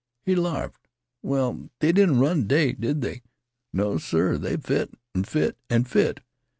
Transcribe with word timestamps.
He 0.23 0.33
larfed. 0.33 0.87
Well, 1.21 1.69
they 1.77 1.91
didn't 1.91 2.19
run 2.19 2.41
t' 2.41 2.47
day, 2.47 2.71
did 2.71 3.01
they, 3.01 3.13
hey? 3.13 3.21
No, 3.71 3.99
sir! 3.99 4.35
They 4.39 4.57
fit, 4.57 4.95
an' 5.13 5.25
fit, 5.25 5.59
an' 5.69 5.83
fit." 5.83 6.21